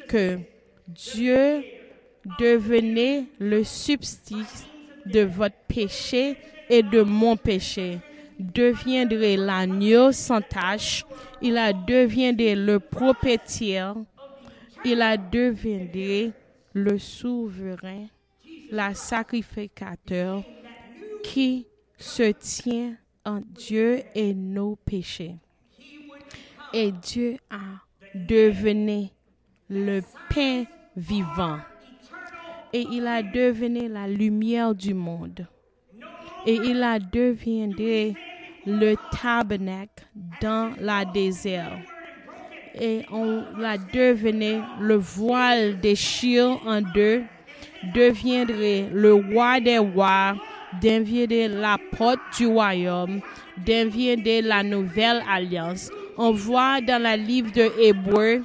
[0.08, 0.39] que
[0.88, 1.63] Dieu
[2.39, 4.65] devenait le substitut
[5.06, 6.38] de votre péché
[6.69, 7.99] et de mon péché.
[8.39, 11.06] Deviendrait l'agneau sans tache.
[11.41, 13.95] Il a deviendrait le propriétaire.
[14.86, 16.32] Il a deviendrait
[16.74, 18.06] le souverain,
[18.72, 20.44] la sacrificateur
[21.24, 21.66] qui
[21.98, 25.36] se tient en Dieu et nos péchés.
[26.74, 27.82] Et Dieu a
[28.13, 29.08] devenu
[29.70, 31.60] le pain vivant.
[32.74, 35.48] Et il a devenu la lumière du monde.
[36.46, 38.13] Et il a devenu
[38.66, 40.06] le tabernacle
[40.42, 41.80] dans la désert.
[42.80, 47.24] Et on l'a devenu le voile déchiré en deux,
[47.96, 50.36] deviendrait le roi des rois,
[50.82, 53.22] deviendrait la porte du royaume,
[53.66, 55.90] deviendrait la nouvelle alliance.
[56.18, 58.44] On voit dans la livre de Hébreu,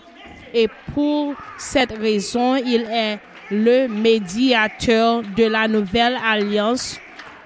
[0.54, 3.18] et pour cette raison, il est
[3.50, 6.98] le médiateur de la nouvelle alliance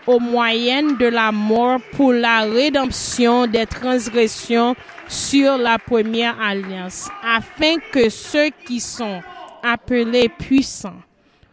[0.07, 4.75] au moyen de la mort pour la rédemption des transgressions
[5.09, 9.21] sur la première alliance, afin que ceux qui sont
[9.63, 11.01] appelés puissants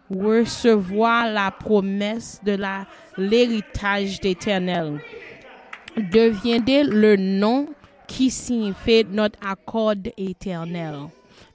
[0.10, 2.58] recevoir la promesse de
[3.18, 5.00] l'héritage d'éternel.
[5.98, 7.68] Deviendrait le nom
[8.08, 10.96] qui signifie notre accord éternel.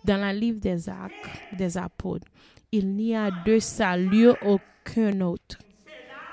[0.05, 1.13] Dans la livre des actes
[1.57, 2.27] des apôtres,
[2.73, 5.59] il n'y a de salut aucun autre.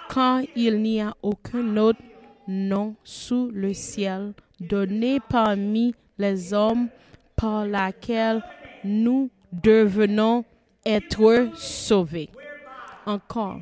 [0.09, 2.01] Quand il n'y a aucun autre
[2.47, 6.89] nom sous le ciel donné parmi les hommes
[7.35, 8.43] par laquelle
[8.83, 10.45] nous devenons
[10.85, 12.29] être sauvés.
[13.05, 13.59] Encore,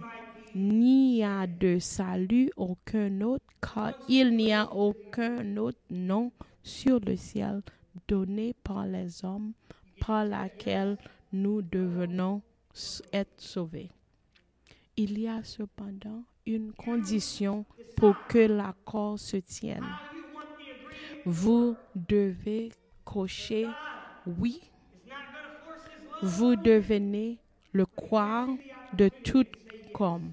[0.56, 7.16] n'y a de salut aucun autre, car il n'y a aucun autre nom sur le
[7.16, 7.62] ciel
[8.08, 9.54] donné par les hommes
[10.00, 10.98] par laquelle
[11.32, 12.42] nous devenons
[13.12, 13.90] être sauvés.
[14.96, 19.86] Il y a cependant une condition pour que l'accord se tienne.
[21.26, 22.72] Vous devez
[23.06, 23.68] cocher
[24.26, 24.62] oui.
[26.22, 27.38] Vous devenez
[27.72, 28.48] le croire
[28.94, 29.46] de tout
[29.94, 30.32] comme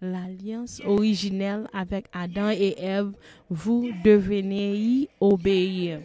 [0.00, 3.12] l'alliance originelle avec Adam et Ève,
[3.48, 6.00] vous devenez y obéir.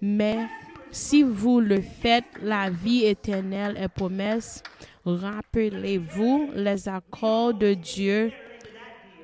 [0.00, 0.46] Mais
[0.90, 4.62] si vous le faites, la vie éternelle est promesse.
[5.04, 8.30] Rappelez-vous, les accords de Dieu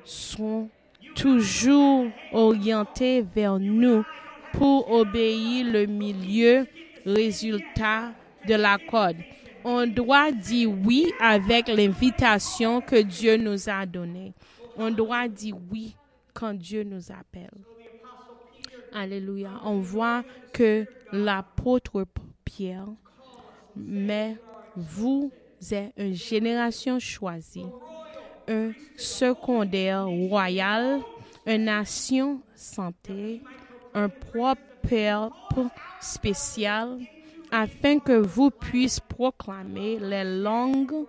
[0.03, 0.69] sont
[1.15, 4.03] toujours orientés vers nous
[4.53, 6.67] pour obéir le milieu
[7.05, 8.11] résultat
[8.47, 9.13] de l'accord.
[9.63, 14.33] On doit dire oui avec l'invitation que Dieu nous a donnée.
[14.77, 15.95] On doit dire oui
[16.33, 17.51] quand Dieu nous appelle.
[18.93, 19.51] Alléluia.
[19.63, 22.05] On voit que l'apôtre
[22.43, 22.87] Pierre,
[23.75, 24.37] mais
[24.75, 25.31] vous
[25.71, 27.65] êtes une génération choisie,
[28.47, 30.99] un secondaire royal,
[31.45, 33.41] une nation santé,
[33.93, 36.99] un propre peuple spécial,
[37.51, 41.05] afin que vous puissiez proclamer les langues,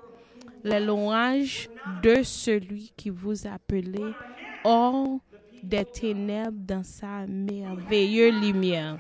[0.65, 1.69] les louanges
[2.03, 4.13] de celui qui vous appelait
[4.65, 5.19] hors
[5.63, 8.99] des ténèbres dans sa merveilleuse lumière,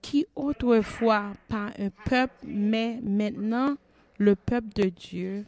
[0.00, 3.76] qui autrefois par un peuple, mais maintenant
[4.18, 5.44] le peuple de Dieu,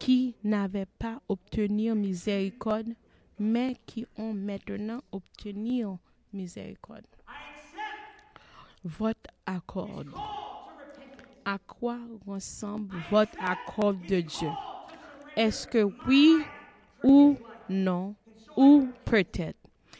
[0.00, 2.88] qui n'avait pas obtenu miséricorde,
[3.38, 5.84] mais qui ont maintenant obtenu
[6.32, 7.06] miséricorde.
[8.82, 10.04] Votre accord.
[11.44, 14.48] À quoi ressemble votre accord de Dieu?
[15.36, 16.38] Est-ce que oui
[17.04, 17.36] ou
[17.68, 18.14] non
[18.56, 19.58] ou peut-être?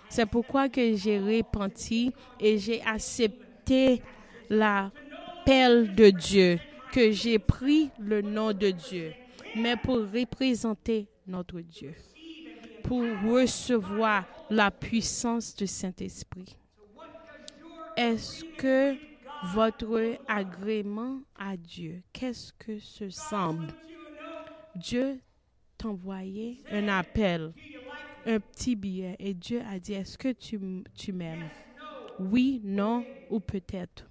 [0.09, 4.03] C'est pourquoi que j'ai repenti et j'ai accepté
[4.49, 6.59] l'appel de Dieu,
[6.93, 9.13] que j'ai pris le nom de Dieu,
[9.57, 11.95] mais pour représenter notre Dieu,
[12.83, 16.57] pour recevoir la puissance du Saint-Esprit.
[17.97, 18.97] Est-ce que
[19.55, 23.69] votre agrément à Dieu, qu'est-ce que ce semble?
[24.75, 25.21] Dieu
[25.77, 27.53] t'envoyait un appel,
[28.27, 30.61] un petit billet, et Dieu a dit, est-ce que tu,
[30.95, 31.49] tu m'aimes?
[32.19, 34.07] Oui, non ou peut-être?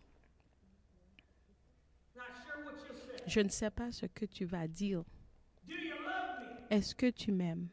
[3.28, 5.04] Je ne sais pas ce que tu vas dire.
[6.70, 7.68] Est-ce que tu m'aimes?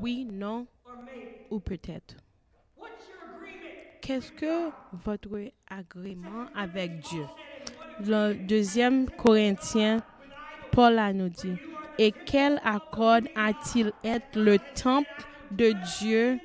[0.00, 0.66] Oui, non
[1.50, 2.16] ou peut-être?
[4.00, 4.70] Qu'est-ce que
[5.04, 5.28] votre
[5.68, 7.26] agrément avec Dieu?
[8.00, 10.02] Le deuxième Corinthien,
[10.72, 11.56] Paul a nous dit,
[11.98, 15.08] et quel accord a-t-il être le temple
[15.50, 16.38] de Dieu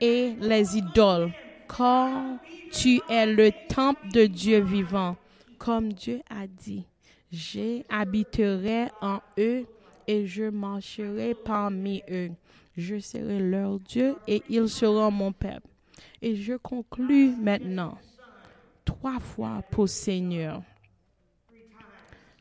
[0.00, 1.32] et les idoles,
[1.68, 2.38] car
[2.70, 5.16] tu es le temple de Dieu vivant,
[5.58, 6.84] comme Dieu a dit.
[7.30, 9.66] J'habiterai en eux
[10.08, 12.30] et je marcherai parmi eux.
[12.76, 15.68] Je serai leur Dieu et ils seront mon peuple.
[16.22, 17.98] Et je conclus maintenant
[18.84, 20.62] trois fois pour Seigneur.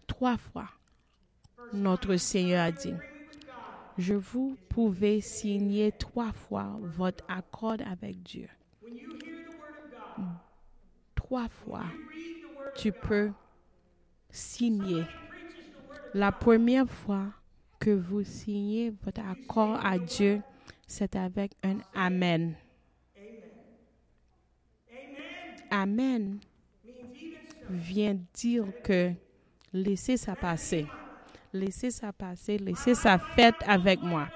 [0.07, 0.69] Trois fois,
[1.73, 2.93] notre Seigneur a dit,
[3.97, 8.47] je vous pouvez signer trois fois votre accord avec Dieu.
[11.15, 11.83] Trois fois,
[12.75, 13.31] tu peux
[14.29, 15.03] signer.
[16.13, 17.25] La première fois
[17.87, 20.41] que vous signez votre accord à Dieu,
[20.85, 22.53] c'est avec un Amen.
[25.71, 26.37] Amen
[27.69, 29.13] vient dire que
[29.71, 30.85] laissez ça passer.
[31.53, 34.27] Laissez ça passer, laissez ça faire avec moi.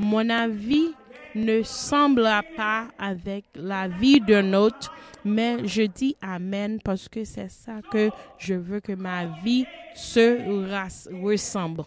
[0.00, 0.92] Mon avis
[1.36, 4.92] ne semblera pas avec la vie d'un autre,
[5.24, 11.22] mais je dis Amen parce que c'est ça que je veux que ma vie se
[11.22, 11.84] ressemble.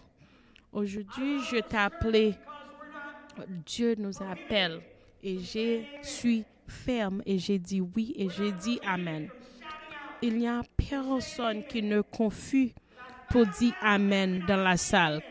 [0.72, 2.34] Aujourd'hui, je t'appelais.
[3.66, 4.80] Dieu nous appelle
[5.22, 9.28] et je suis ferme et j'ai dit oui et j'ai dit Amen.
[10.22, 12.72] Il n'y a personne qui ne confie
[13.30, 15.22] pour dire Amen dans la salle.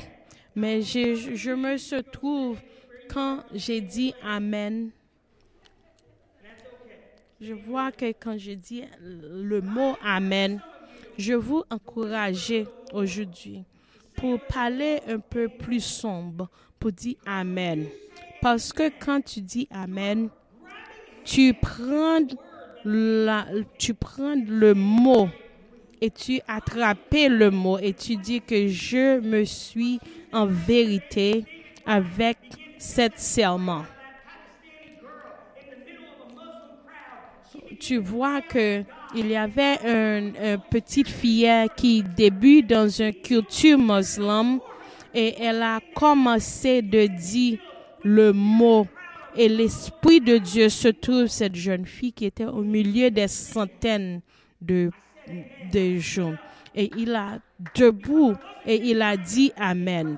[0.55, 2.59] Mais je, me se trouve
[3.09, 4.89] quand j'ai dit Amen.
[7.39, 10.61] Je vois que quand je dis le mot Amen,
[11.17, 12.53] je vous encourage
[12.91, 13.63] aujourd'hui
[14.20, 17.88] pour parler un peu plus sombre, pour dire Amen.
[18.41, 20.30] Parce que quand tu dis Amen,
[21.24, 22.20] tu prends,
[22.86, 25.30] le mot
[26.01, 29.99] et tu attrapes le mot et tu dis que je me suis
[30.34, 31.45] en vérité
[31.86, 32.38] avec
[32.78, 33.86] cette serment.
[37.80, 38.84] Tu vois que
[39.16, 44.60] il y avait une, petite fille qui débute dans une culture musulmane
[45.14, 47.60] et elle a commencé de dire
[48.03, 48.88] le mot
[49.36, 54.22] et l'esprit de Dieu se trouve cette jeune fille qui était au milieu des centaines
[54.62, 54.91] de,
[55.72, 56.36] de gens.
[56.76, 57.39] Et il a
[57.76, 58.34] debout
[58.66, 60.18] et il a dit Amen.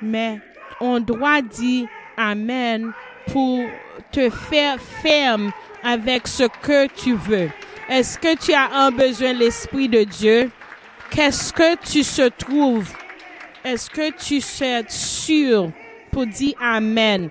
[0.00, 0.40] Mais
[0.80, 1.86] on doit dire
[2.16, 2.92] Amen
[3.28, 3.64] pour
[4.10, 7.50] te faire ferme avec ce que tu veux.
[7.88, 10.50] Est-ce que tu as un besoin de l'Esprit de Dieu?
[11.10, 12.92] Qu'est-ce que tu se trouves?
[13.64, 15.70] Est-ce que tu es sûr
[16.10, 17.28] pour dire Amen?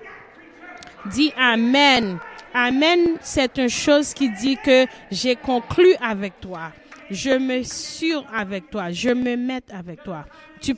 [1.10, 2.18] Dis Amen.
[2.54, 6.70] Amen, c'est une chose qui dit que j'ai conclu avec toi.
[7.10, 8.90] Je me suis avec toi.
[8.90, 10.26] Je me mets avec toi.
[10.60, 10.74] Tu,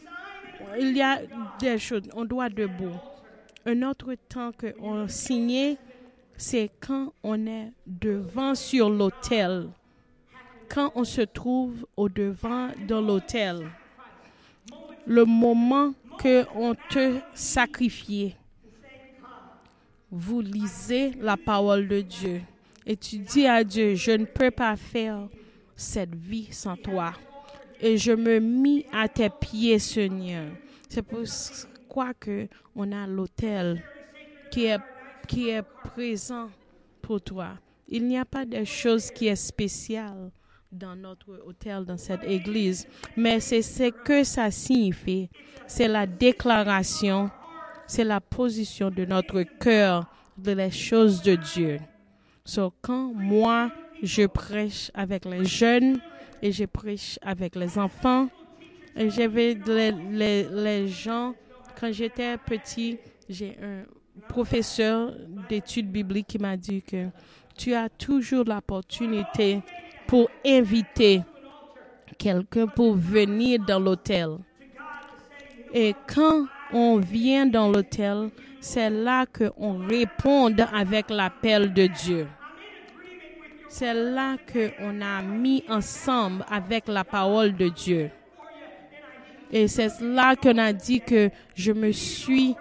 [0.79, 1.18] il y a
[1.61, 2.03] des choses.
[2.14, 2.97] On doit debout.
[3.66, 5.77] Un autre temps qu'on signait,
[6.37, 9.68] c'est quand on est devant sur l'autel.
[10.68, 13.70] Quand on se trouve au devant dans l'autel.
[15.07, 18.37] Le moment que on te sacrifiait.
[20.11, 22.41] Vous lisez la parole de Dieu
[22.87, 25.28] et tu dis à Dieu, je ne peux pas faire
[25.74, 27.14] cette vie sans toi.
[27.80, 30.53] Et je me mis à tes pieds, Seigneur.
[30.89, 33.82] C'est pourquoi que on a l'autel
[34.51, 34.78] qui est,
[35.27, 36.49] qui est présent
[37.03, 37.51] pour toi.
[37.89, 40.31] Il n'y a pas de chose qui est spéciale
[40.72, 45.29] dans notre hôtel, dans cette église, mais c'est ce que ça signifie.
[45.66, 47.31] C'est la déclaration,
[47.87, 50.07] c'est la position de notre cœur
[50.37, 51.79] de les choses de Dieu.
[52.45, 53.70] So, quand moi,
[54.03, 56.01] je prêche avec les jeunes
[56.43, 58.29] et je prêche avec les enfants,
[58.97, 61.35] et j'avais les, gens,
[61.79, 62.99] quand j'étais petit,
[63.29, 63.85] j'ai un
[64.29, 65.12] professeur
[65.49, 67.09] d'études bibliques qui m'a dit que
[67.57, 69.62] tu as toujours l'opportunité
[70.07, 71.23] pour inviter
[72.19, 74.39] quelqu'un pour venir dans l'hôtel.
[75.73, 82.27] Et quand on vient dans l'hôtel, c'est là qu'on répond avec l'appel de Dieu.
[83.69, 88.11] C'est là qu'on a mis ensemble avec la parole de Dieu.
[89.51, 92.55] Et c'est là qu'on a dit que je me suis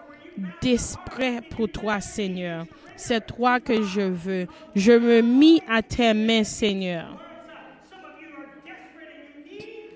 [0.62, 2.66] desprès pour toi, Seigneur.
[2.96, 4.48] C'est toi que je veux.
[4.76, 7.20] Je me mis à tes mains, Seigneur.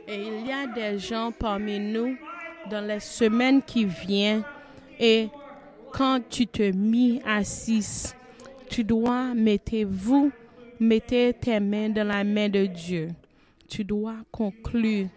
[0.08, 2.16] Et il y a des gens parmi nous
[2.70, 4.44] dans les semaines qui viennent
[5.00, 5.30] et
[5.92, 8.14] quand tu te mis assis,
[8.70, 10.32] tu dois mettre vous,
[10.80, 13.10] mettez tes mains dans la main de Dieu.
[13.68, 15.08] Tu dois conclure.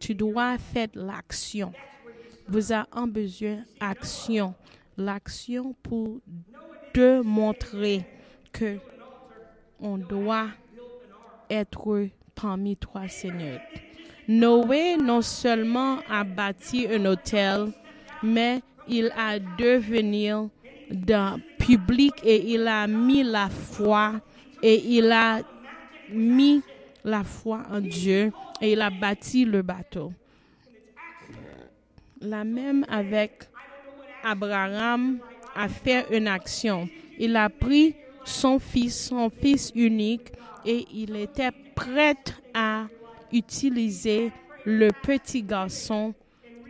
[0.00, 1.72] Tu dois faire l'action.
[2.48, 4.54] Vous avez besoin d'action.
[4.96, 6.20] L'action pour
[6.94, 8.04] de montrer
[8.52, 8.78] que
[9.78, 10.48] on doit
[11.50, 13.60] être parmi trois seigneurs.
[14.26, 17.72] Noé non seulement a bâti un hôtel,
[18.22, 20.48] mais il a devenu
[20.90, 24.20] d'un public et il a mis la foi
[24.62, 25.40] et il a
[26.10, 26.62] mis
[27.04, 30.12] la foi en Dieu et il a bâti le bateau.
[32.20, 33.48] La même avec
[34.24, 35.18] Abraham
[35.54, 36.88] a fait une action.
[37.18, 37.94] Il a pris
[38.24, 40.32] son fils, son fils unique,
[40.64, 42.16] et il était prêt
[42.54, 42.86] à
[43.32, 44.32] utiliser
[44.64, 46.14] le petit garçon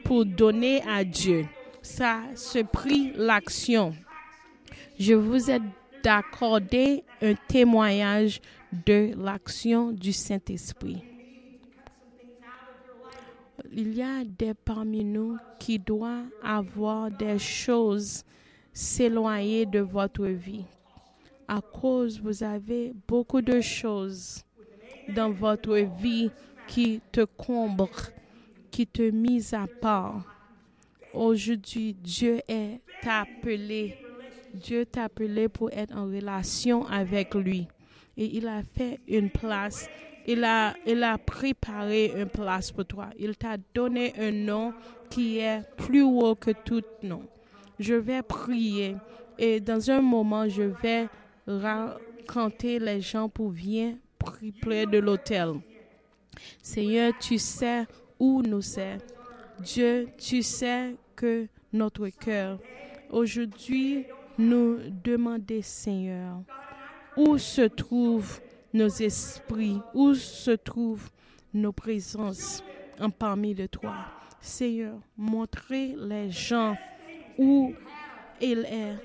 [0.05, 1.47] pour donner à Dieu.
[1.83, 3.95] Ça se prit l'action.
[4.99, 5.61] Je vous ai
[6.03, 8.41] d'accordé un témoignage
[8.87, 11.03] de l'action du Saint-Esprit.
[13.71, 18.25] Il y a des parmi nous qui doivent avoir des choses
[18.73, 20.65] s'éloigner de votre vie.
[21.47, 24.43] À cause, vous avez beaucoup de choses
[25.15, 26.31] dans votre vie
[26.67, 27.89] qui te comblent,
[28.71, 30.25] qui te misent à part.
[31.13, 33.97] Aujourd'hui, Dieu est appelé.
[34.55, 37.67] Dieu t'a appelé pour être en relation avec lui.
[38.17, 39.89] Et il a fait une place.
[40.31, 43.09] Il a, il a préparé une place pour toi.
[43.19, 44.75] Il t'a donné un nom
[45.09, 47.23] qui est plus haut que tout nom.
[47.79, 48.97] Je vais prier
[49.39, 51.09] et dans un moment, je vais
[51.47, 53.95] raconter les gens pour venir
[54.61, 55.55] près de l'autel.
[56.61, 57.87] Seigneur, tu sais
[58.19, 58.99] où nous sommes.
[59.61, 62.59] Dieu, tu sais que notre cœur.
[63.09, 64.05] Aujourd'hui,
[64.37, 66.43] nous demandons, Seigneur,
[67.17, 68.43] où se trouvent
[68.73, 71.11] nos esprits, où se trouvent
[71.55, 72.63] nos présences
[73.01, 73.95] en parmi de toi.
[74.41, 76.77] Seigneur, montrez les gens
[77.39, 77.75] où
[78.41, 78.97] il est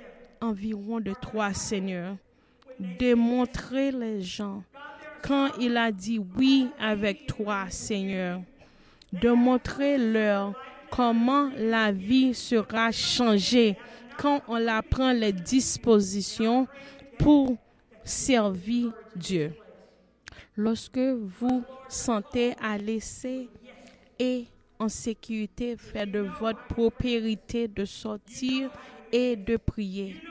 [0.41, 2.15] environ de toi, Seigneur.
[2.79, 4.63] Démontrer les gens
[5.21, 8.41] quand il a dit oui avec toi, Seigneur.
[9.11, 10.53] De montrer leur
[10.91, 13.77] comment la vie sera changée
[14.17, 16.67] quand on apprend les dispositions
[17.17, 17.55] pour
[18.03, 19.53] servir Dieu.
[20.55, 23.49] Lorsque vous sentez à laisser
[24.19, 24.45] et
[24.79, 28.69] en sécurité, faire de votre propriété de sortir
[29.11, 30.21] et de prier.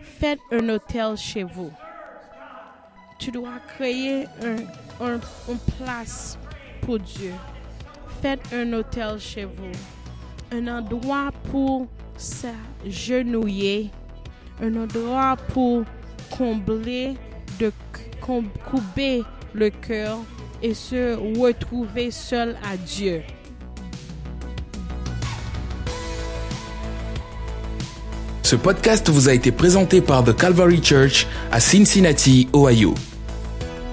[0.00, 1.70] Faites un hôtel chez vous.
[3.18, 4.56] Tu dois créer un,
[5.04, 6.38] un, une place
[6.82, 7.32] pour Dieu.
[8.20, 9.72] Faites un hôtel chez vous.
[10.52, 11.86] Un endroit pour
[12.16, 13.90] s'agenouiller.
[14.60, 15.84] Un endroit pour
[16.30, 17.14] combler,
[18.28, 19.24] de couper
[19.54, 20.18] le cœur
[20.62, 23.22] et se retrouver seul à Dieu.
[28.42, 32.94] Ce podcast vous a été présenté par The Calvary Church à Cincinnati, Ohio.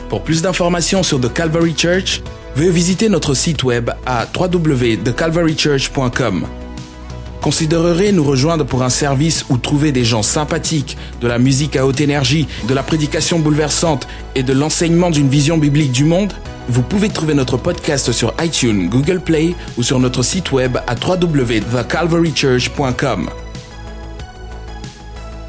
[0.10, 2.22] Pour plus d'informations sur The Calvary Church,
[2.56, 6.46] veuillez visiter notre site web à www.thecalvarychurch.com.
[7.44, 11.86] Considérerez nous rejoindre pour un service où trouver des gens sympathiques, de la musique à
[11.86, 16.32] haute énergie, de la prédication bouleversante et de l'enseignement d'une vision biblique du monde?
[16.70, 20.96] Vous pouvez trouver notre podcast sur iTunes, Google Play ou sur notre site web à
[20.96, 23.30] www.thecalvarychurch.com.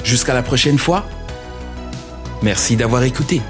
[0.03, 1.07] Jusqu'à la prochaine fois.
[2.43, 3.41] Merci d'avoir écouté.